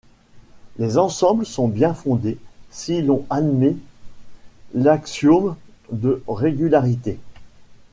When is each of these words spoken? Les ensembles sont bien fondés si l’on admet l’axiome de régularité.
Les 0.79 0.97
ensembles 0.97 1.45
sont 1.45 1.67
bien 1.67 1.93
fondés 1.93 2.39
si 2.71 3.03
l’on 3.03 3.23
admet 3.29 3.75
l’axiome 4.73 5.55
de 5.91 6.23
régularité. 6.27 7.19